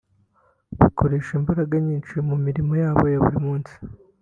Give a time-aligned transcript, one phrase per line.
[0.79, 3.73] bakoresha imbaraga nyinshi mu mirimo yabo ya buri munsi